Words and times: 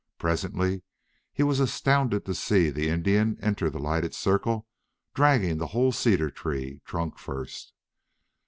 Presently 0.17 0.81
he 1.31 1.43
was 1.43 1.59
astounded 1.59 2.25
to 2.25 2.33
see 2.33 2.71
the 2.71 2.89
Indian 2.89 3.37
enter 3.39 3.69
the 3.69 3.77
lighted 3.77 4.15
circle 4.15 4.67
dragging 5.13 5.59
the 5.59 5.67
whole 5.77 5.91
cedar 5.91 6.31
tree, 6.31 6.81
trunk 6.85 7.19
first. 7.19 7.71